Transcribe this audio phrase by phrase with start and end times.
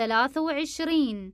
[0.00, 1.32] ثلاث وعشرين.